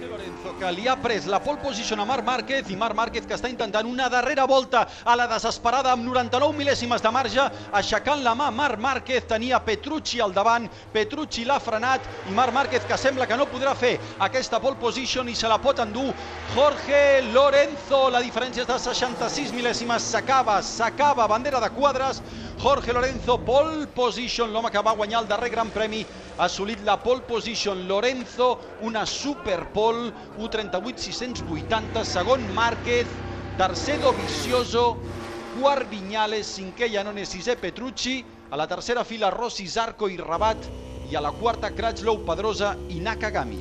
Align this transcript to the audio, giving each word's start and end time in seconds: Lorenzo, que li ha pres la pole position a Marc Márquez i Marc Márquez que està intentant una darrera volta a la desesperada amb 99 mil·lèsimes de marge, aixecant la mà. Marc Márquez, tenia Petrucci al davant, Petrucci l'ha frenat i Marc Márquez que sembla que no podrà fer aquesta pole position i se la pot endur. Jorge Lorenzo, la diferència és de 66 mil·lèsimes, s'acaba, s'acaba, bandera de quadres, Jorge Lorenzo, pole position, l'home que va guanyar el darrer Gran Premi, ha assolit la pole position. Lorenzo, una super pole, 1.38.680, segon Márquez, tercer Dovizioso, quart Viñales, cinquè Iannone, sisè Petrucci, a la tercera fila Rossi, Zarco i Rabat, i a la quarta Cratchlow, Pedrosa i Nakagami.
Lorenzo, 0.00 0.54
que 0.58 0.70
li 0.72 0.86
ha 0.88 0.94
pres 0.96 1.26
la 1.28 1.38
pole 1.42 1.60
position 1.60 2.00
a 2.00 2.04
Marc 2.08 2.24
Márquez 2.24 2.70
i 2.72 2.76
Marc 2.80 2.96
Márquez 2.96 3.26
que 3.28 3.36
està 3.36 3.50
intentant 3.50 3.86
una 3.86 4.08
darrera 4.08 4.46
volta 4.48 4.86
a 5.04 5.16
la 5.18 5.26
desesperada 5.30 5.92
amb 5.92 6.06
99 6.06 6.56
mil·lèsimes 6.56 7.02
de 7.04 7.12
marge, 7.12 7.44
aixecant 7.72 8.22
la 8.24 8.34
mà. 8.38 8.48
Marc 8.50 8.80
Márquez, 8.80 9.26
tenia 9.28 9.60
Petrucci 9.60 10.20
al 10.20 10.32
davant, 10.32 10.68
Petrucci 10.92 11.44
l'ha 11.44 11.58
frenat 11.60 12.08
i 12.30 12.34
Marc 12.34 12.54
Márquez 12.56 12.86
que 12.88 12.98
sembla 12.98 13.26
que 13.28 13.36
no 13.36 13.48
podrà 13.52 13.74
fer 13.78 13.98
aquesta 14.18 14.60
pole 14.64 14.80
position 14.80 15.28
i 15.28 15.36
se 15.36 15.50
la 15.50 15.60
pot 15.62 15.82
endur. 15.84 16.08
Jorge 16.54 17.22
Lorenzo, 17.28 18.08
la 18.10 18.22
diferència 18.24 18.64
és 18.64 18.70
de 18.70 18.78
66 18.80 19.52
mil·lèsimes, 19.56 20.08
s'acaba, 20.12 20.60
s'acaba, 20.62 21.28
bandera 21.28 21.60
de 21.60 21.70
quadres, 21.76 22.22
Jorge 22.62 22.92
Lorenzo, 22.92 23.38
pole 23.38 23.88
position, 23.88 24.52
l'home 24.54 24.68
que 24.70 24.80
va 24.86 24.92
guanyar 24.94 25.24
el 25.24 25.26
darrer 25.26 25.48
Gran 25.50 25.72
Premi, 25.74 26.04
ha 26.36 26.44
assolit 26.44 26.78
la 26.86 26.94
pole 27.02 27.24
position. 27.26 27.88
Lorenzo, 27.88 28.52
una 28.86 29.02
super 29.04 29.66
pole, 29.74 30.12
1.38.680, 30.38 32.04
segon 32.06 32.46
Márquez, 32.54 33.10
tercer 33.58 33.98
Dovizioso, 33.98 34.84
quart 35.56 35.90
Viñales, 35.90 36.54
cinquè 36.54 36.86
Iannone, 36.86 37.26
sisè 37.26 37.58
Petrucci, 37.58 38.20
a 38.50 38.56
la 38.56 38.68
tercera 38.70 39.02
fila 39.02 39.34
Rossi, 39.34 39.66
Zarco 39.66 40.06
i 40.06 40.16
Rabat, 40.22 40.70
i 41.10 41.18
a 41.18 41.20
la 41.20 41.34
quarta 41.34 41.74
Cratchlow, 41.74 42.22
Pedrosa 42.22 42.76
i 42.94 43.02
Nakagami. 43.02 43.58